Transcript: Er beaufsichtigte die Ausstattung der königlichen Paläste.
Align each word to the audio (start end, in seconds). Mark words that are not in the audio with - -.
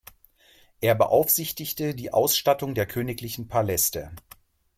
Er 0.79 0.95
beaufsichtigte 0.95 1.93
die 1.93 2.11
Ausstattung 2.11 2.73
der 2.73 2.87
königlichen 2.87 3.47
Paläste. 3.47 4.09